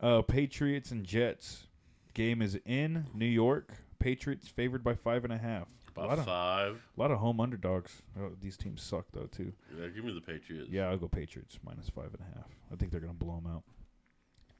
[0.00, 1.66] Uh, Patriots and Jets.
[2.14, 3.72] Game is in New York.
[3.98, 5.66] Patriots favored by five and a half.
[5.96, 6.82] A lot About of, five.
[6.96, 8.02] a lot of home underdogs.
[8.20, 9.52] Oh, these teams suck though too.
[9.78, 10.68] Yeah, give me the Patriots.
[10.70, 12.48] Yeah, I'll go Patriots minus five and a half.
[12.72, 13.62] I think they're gonna blow them out.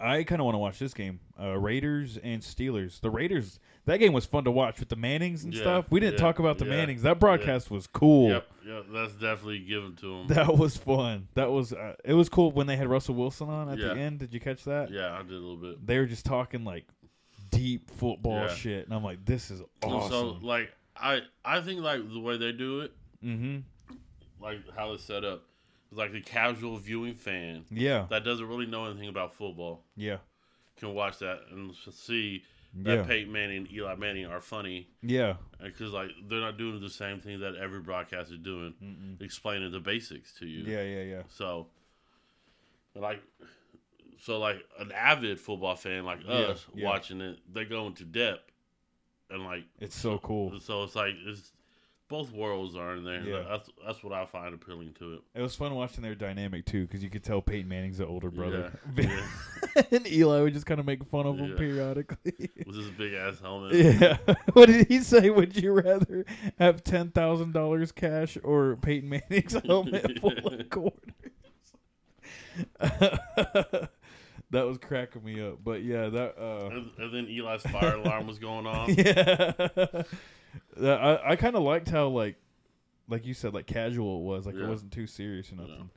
[0.01, 1.21] I kind of want to watch this game.
[1.41, 3.01] Uh, Raiders and Steelers.
[3.01, 3.59] The Raiders.
[3.87, 5.87] That game was fun to watch with the Mannings and Yeah, stuff.
[5.91, 7.03] We didn't yeah, talk about the yeah, Mannings.
[7.03, 8.31] That broadcast was cool.
[8.31, 8.49] Yep.
[8.67, 8.85] Yep.
[8.93, 10.27] That's definitely given to them.
[10.29, 11.29] That was fun.
[11.35, 11.73] That was.
[11.73, 14.19] Uh, it was cool when they had Russell Wilson on at the end.
[14.19, 14.91] Did you catch that?
[14.91, 15.87] yeah, I did a little bit.
[15.87, 16.87] They were just talking like
[17.51, 20.11] deep football shit, and I'm like, this is awesome.
[20.11, 22.93] So like I I think like the way they do it,
[23.25, 23.59] mm-hmm.
[24.41, 25.43] like how it's set up,
[25.95, 28.07] like the casual viewing fan Yeah.
[28.11, 30.19] that doesn't really know anything about football Yeah.
[30.77, 32.43] can watch that and see
[32.77, 33.03] that Yeah.
[33.05, 35.37] Peyton Manning and Eli Manning are funny Yeah.
[35.63, 39.23] because like they're not doing the same thing that every broadcast is doing, Mm-mm.
[39.23, 40.65] explaining the basics to you.
[40.65, 40.83] Yeah.
[40.83, 41.03] Yeah.
[41.03, 41.23] Yeah.
[41.29, 41.69] So,
[42.97, 43.23] like,
[44.21, 46.87] so like an avid football fan like Yeah, us yeah.
[46.87, 48.51] watching it, they go into depth,
[49.31, 50.59] and like It's so cool.
[50.61, 51.53] So it's like it's
[52.09, 53.23] both worlds are in there.
[53.23, 53.43] Yeah.
[53.49, 55.21] That's that's what I find appealing to it.
[55.35, 58.31] It was fun watching their dynamic too, because you could tell Peyton Manning's the older
[58.31, 59.21] brother, Yeah.
[59.91, 61.57] and Eli would just kind of make fun of him Yeah.
[61.57, 62.51] periodically.
[62.67, 63.75] With this big ass helmet.
[63.75, 64.17] yeah.
[64.53, 65.31] what did he say?
[65.31, 66.25] Would you rather
[66.59, 71.01] have ten thousand dollars cash or Peyton Manning's helmet full of quarters?
[72.81, 73.87] Uh,
[74.55, 75.59] that was cracking me up.
[75.63, 76.35] But yeah, that.
[76.39, 78.95] Uh, And, and then Eli's fire alarm was going on.
[78.95, 80.03] yeah.
[80.83, 82.37] I I kind of liked how like
[83.09, 85.91] like you said like casual it was like it wasn't too serious or nothing.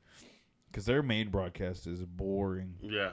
[0.71, 2.75] Because their main broadcast is boring.
[2.81, 3.11] Yeah.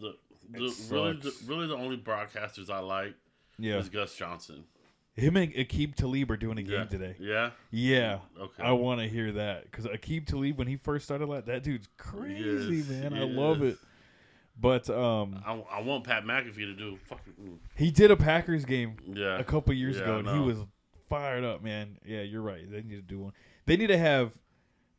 [0.00, 0.14] The,
[0.50, 3.14] the really the, really the only broadcasters I like
[3.58, 4.64] Yeah, is Gus Johnson.
[5.14, 6.84] Him and Aqib Talib are doing a game Yeah.
[6.84, 7.16] today.
[7.18, 7.50] Yeah.
[7.70, 8.18] Yeah.
[8.40, 8.62] Okay.
[8.62, 11.88] I want to hear that because Aqib Talib, when he first started, like that dude's
[11.96, 13.14] crazy, Yes, man.
[13.14, 13.78] I love it.
[14.60, 17.60] But um, I, I want Pat McAfee to do fucking.
[17.76, 19.38] he did a Packers game Yeah.
[19.38, 20.58] a couple years Yeah, ago, and he was
[21.08, 21.96] fired up, man.
[22.04, 22.68] Yeah, you're right.
[22.70, 23.32] They need to do one.
[23.66, 24.32] They need to have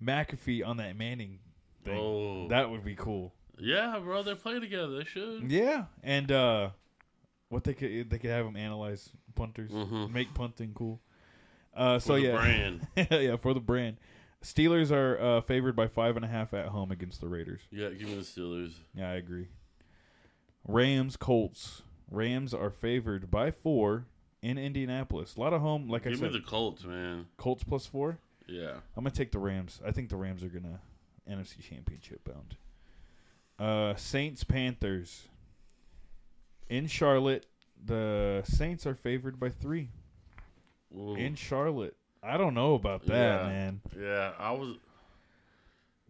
[0.01, 1.39] McAfee on that Manning
[1.83, 1.97] thing.
[1.99, 2.47] Oh.
[2.47, 3.33] That would be cool.
[3.57, 4.23] yeah, bro.
[4.23, 4.97] they play together.
[4.97, 5.51] They should.
[5.51, 6.69] Yeah, and uh,
[7.49, 10.11] what they could they could have him analyze punters, Mhm.
[10.13, 11.01] make punting cool.
[11.75, 12.87] Uh, so For the yeah, brand.
[13.11, 13.97] yeah, for the brand.
[14.43, 17.61] Steelers are uh, favored by five and a half at home against the Raiders.
[17.71, 18.73] Yeah, give me the Steelers.
[18.95, 19.47] Yeah, I agree.
[20.67, 21.81] Rams Colts.
[22.09, 24.05] Rams are favored by four
[24.41, 25.35] in Indianapolis.
[25.35, 26.21] A lot of home, like I said.
[26.21, 27.27] give me the Colts, man.
[27.37, 28.17] Colts plus four.
[28.47, 28.71] Yeah.
[28.95, 29.79] I'm gonna take the Rams.
[29.85, 30.79] I think the Rams are gonna
[31.29, 32.55] NFC Championship bound.
[33.59, 35.27] Uh, Saints Panthers.
[36.69, 37.45] In Charlotte,
[37.83, 39.89] the Saints are favored by three.
[40.95, 41.15] Ooh.
[41.15, 43.47] In Charlotte, I don't know about that, Yeah.
[43.47, 43.81] man.
[43.99, 44.77] yeah, I was.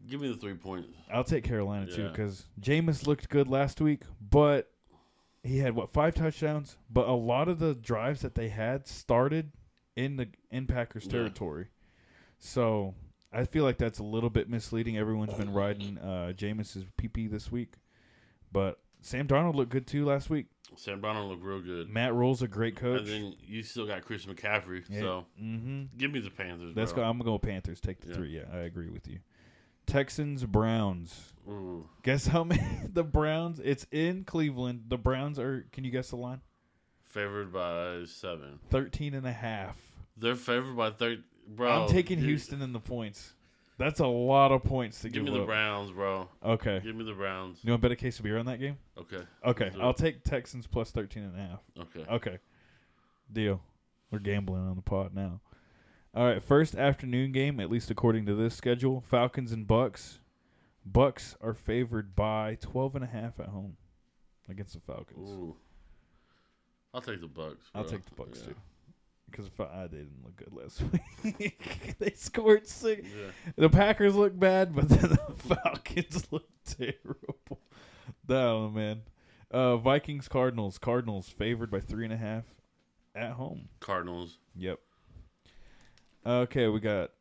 [0.10, 0.88] Give me the three points.
[1.12, 4.72] I'll take Carolina too because Jameis looked good last week, but
[5.44, 6.78] he had what five touchdowns.
[6.90, 9.52] But a lot of the drives that they had started
[9.96, 11.12] in the in Packers Yeah.
[11.12, 11.68] territory,
[12.40, 12.96] so
[13.34, 14.98] I feel like that's a little bit misleading.
[14.98, 17.74] Everyone's been riding uh, Jameis's PP this week,
[18.52, 20.48] but Sam Darnold looked good too last week.
[20.76, 21.90] Sam Brown look real good.
[21.90, 23.02] Matt Rhule's a great coach.
[23.02, 24.84] And then you still got Chris McCaffrey.
[24.90, 25.00] Yeah.
[25.00, 25.84] So mm-hmm.
[25.98, 26.76] give me the Panthers.
[26.76, 27.02] Let's go.
[27.02, 27.80] I'm gonna go with Panthers.
[27.80, 28.16] Take the Yeah.
[28.16, 28.30] three.
[28.30, 29.20] Yeah, I agree with you.
[29.86, 31.34] Texans Browns.
[31.50, 31.88] Ooh.
[32.04, 32.62] Guess how many
[32.94, 33.60] the Browns?
[33.64, 34.86] It's in Cleveland.
[34.88, 35.66] The Browns are.
[35.72, 36.42] Can you guess the line?
[37.04, 38.60] Favored by seven.
[38.70, 39.78] 13 and a half.
[40.16, 41.24] They're favored by thirty.
[41.48, 43.34] Bro, I'm taking dude, Houston in the points.
[43.80, 45.48] That's a lot of points to Give give, me the up.
[45.48, 46.28] Browns, bro.
[46.44, 46.82] Okay.
[46.84, 47.60] Give me the Browns.
[47.64, 48.78] You want bet a case of beer on that game?
[48.98, 49.22] Okay.
[49.46, 49.72] Okay.
[49.82, 51.60] I'll take Texans plus 13 and a half.
[51.80, 52.06] Okay.
[52.12, 52.38] Okay.
[53.32, 53.62] Deal.
[54.12, 55.40] We're gambling on the pot now.
[56.14, 60.18] All right, first afternoon game, at least according to this schedule, Falcons and Bucs.
[60.92, 63.78] Bucs are favored by 12 and a half at home
[64.50, 65.30] against the Falcons.
[65.30, 65.56] Ooh.
[66.94, 67.70] I'll take the Bucs.
[67.76, 68.48] I'll take the Bucs Yeah.
[68.48, 68.56] too.
[69.32, 70.82] Because I didn't look good last
[71.24, 71.96] week.
[72.00, 73.08] they scored six.
[73.08, 73.32] Yeah.
[73.56, 77.60] The Packers look bad, but then the Falcons look terrible.
[78.28, 79.02] No man.
[79.52, 80.78] Uh, Vikings Cardinals.
[80.78, 82.44] Cardinals favored by three and a half
[83.16, 83.70] at home.
[83.80, 84.38] Cardinals.
[84.56, 84.80] Yep.
[86.26, 87.12] Okay, we got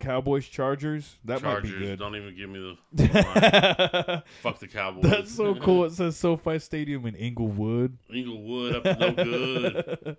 [0.00, 1.16] Cowboys Chargers.
[1.24, 1.70] That Chargers.
[1.70, 1.98] might be good.
[1.98, 4.22] Don't even give me the.
[4.42, 5.02] Fuck the Cowboys.
[5.02, 5.84] That's so cool.
[5.84, 7.98] It says SoFi Stadium in Inglewood.
[8.12, 10.16] Inglewood up to no good.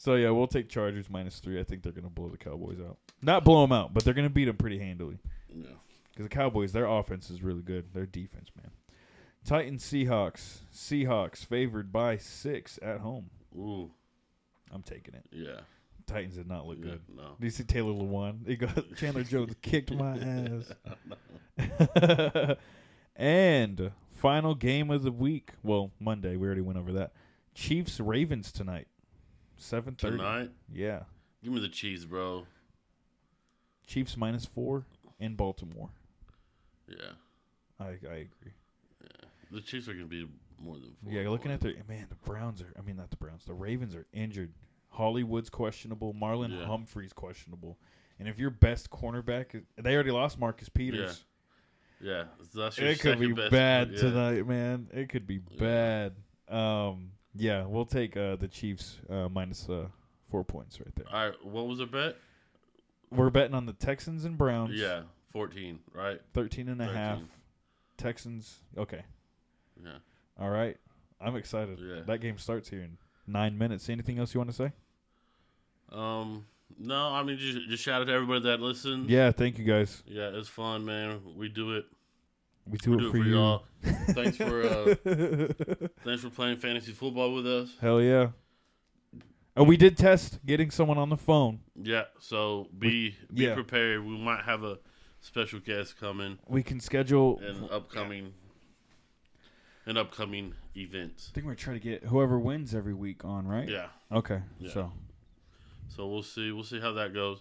[0.00, 1.60] So yeah, we'll take Chargers minus three.
[1.60, 2.96] I think they're gonna blow the Cowboys out.
[3.20, 5.18] Not blow them out, but they're gonna beat them pretty handily.
[5.54, 5.66] Yeah.
[6.10, 7.92] Because the Cowboys, their offense is really good.
[7.92, 8.70] Their defense, man.
[9.44, 10.60] Titans Seahawks.
[10.74, 13.28] Seahawks favored by six at home.
[13.54, 13.90] Ooh.
[14.72, 15.26] I'm taking it.
[15.32, 15.60] Yeah.
[16.06, 16.92] Titans did not look yeah.
[16.92, 17.02] good.
[17.14, 17.36] No.
[17.38, 18.46] Do you see Taylor Lewan?
[18.46, 20.16] He got Chandler Jones kicked my
[21.58, 22.56] ass.
[23.16, 25.50] and final game of the week.
[25.62, 26.36] Well, Monday.
[26.36, 27.12] We already went over that.
[27.54, 28.88] Chiefs Ravens tonight.
[29.60, 30.16] Seven thirty.
[30.16, 30.50] Tonight.
[30.72, 31.02] Yeah.
[31.44, 32.46] Give me the Chiefs, bro.
[33.86, 34.86] Chiefs minus four
[35.18, 35.90] in Baltimore.
[36.88, 37.12] Yeah.
[37.78, 38.52] I I agree.
[39.50, 40.26] The Chiefs are gonna be
[40.58, 41.12] more than four.
[41.12, 42.72] Yeah, looking at their man, the Browns are.
[42.78, 43.44] I mean, not the Browns.
[43.44, 44.52] The Ravens are injured.
[44.88, 46.14] Hollywood's questionable.
[46.14, 46.64] Marlon Yeah.
[46.66, 47.78] Humphrey's questionable.
[48.18, 51.24] And if your best cornerback, is, they already lost Marcus Peters.
[52.00, 52.24] Yeah.
[52.52, 53.98] So your It could be best- bad yeah.
[53.98, 54.88] tonight, man.
[54.92, 55.58] It could be Yeah.
[55.58, 56.16] bad.
[56.48, 59.86] Um, yeah, we'll take uh, the Chiefs uh, minus uh,
[60.30, 61.06] four points right there.
[61.12, 61.44] All right.
[61.44, 62.16] What was the bet?
[63.10, 64.74] We're betting on the Texans and Browns.
[64.74, 65.02] Yeah.
[65.32, 65.80] Fourteen.
[65.92, 66.20] Right.
[66.34, 66.66] 13.
[66.66, 67.18] 13 and a half.
[67.96, 68.60] Texans.
[68.76, 69.02] Okay.
[69.82, 69.98] Yeah.
[70.38, 70.76] All right.
[71.20, 71.78] I'm excited.
[71.80, 72.00] Yeah.
[72.06, 73.88] That game starts here in nine minutes.
[73.88, 74.72] Anything else you want to say?
[75.92, 76.46] Um.
[76.78, 79.10] No, I mean just just shout out to everybody that listened.
[79.10, 80.02] Yeah, thank you guys.
[80.06, 81.20] Yeah, it's fun, man.
[81.36, 81.84] We do it.
[82.70, 83.34] We do We it do it for, for you.
[83.34, 83.64] y'all.
[84.10, 84.94] Thanks for uh,
[86.04, 87.70] thanks for playing fantasy football with us.
[87.80, 88.28] Hell yeah.
[89.56, 91.60] And we did test getting someone on the phone.
[91.74, 92.04] Yeah.
[92.20, 93.54] So be be yeah.
[93.54, 94.04] prepared.
[94.04, 94.78] We might have a
[95.20, 97.38] special guest coming We can schedule.
[97.40, 98.34] an upcoming
[99.86, 101.28] an upcoming event.
[101.30, 103.68] I think we're trying to get whoever wins every week on, right?
[103.68, 103.86] Yeah.
[104.12, 104.40] Okay.
[104.58, 104.72] Yeah.
[104.72, 104.92] So
[105.88, 106.52] So we'll see.
[106.52, 107.40] We'll see how that goes.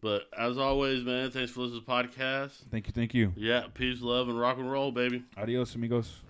[0.00, 2.52] But as always, man, thanks for listening to the podcast.
[2.70, 3.32] thank you, thank you.
[3.36, 5.24] Yeah, peace, love, and rock and roll, baby.
[5.36, 6.20] Adios, amigos.